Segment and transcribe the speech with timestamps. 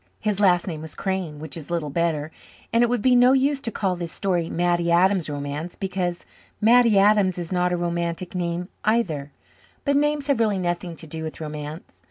[0.19, 2.31] His last name was Crane, which is little better.
[2.73, 6.25] And it would be no use to call this story "Mattie Adams's Romance" because
[6.59, 9.31] Mattie Adams is not a romantic name either.
[9.85, 11.99] But names have really nothing to do with romance.